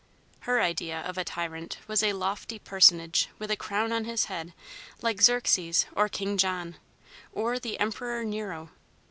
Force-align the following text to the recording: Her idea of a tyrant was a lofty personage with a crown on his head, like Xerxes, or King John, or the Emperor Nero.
Her 0.49 0.59
idea 0.63 1.01
of 1.01 1.19
a 1.19 1.23
tyrant 1.23 1.77
was 1.85 2.01
a 2.01 2.13
lofty 2.13 2.57
personage 2.57 3.29
with 3.37 3.51
a 3.51 3.55
crown 3.55 3.91
on 3.91 4.05
his 4.05 4.25
head, 4.25 4.55
like 5.03 5.21
Xerxes, 5.21 5.85
or 5.95 6.09
King 6.09 6.37
John, 6.39 6.77
or 7.31 7.59
the 7.59 7.79
Emperor 7.79 8.23
Nero. 8.23 8.71